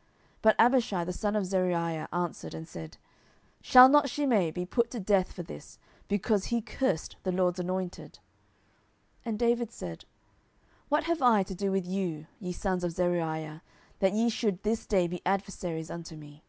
[0.00, 0.08] 10:019:021
[0.40, 2.96] But Abishai the son of Zeruiah answered and said,
[3.60, 8.14] Shall not Shimei be put to death for this, because he cursed the LORD's anointed?
[9.26, 10.04] 10:019:022 And David said,
[10.88, 13.60] What have I to do with you, ye sons of Zeruiah,
[13.98, 16.44] that ye should this day be adversaries unto me?